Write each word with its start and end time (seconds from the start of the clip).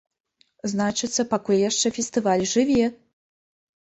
Значыцца, 0.71 1.25
пакуль 1.35 1.59
яшчэ 1.69 1.87
фестываль 1.99 2.45
жыве! 2.57 2.85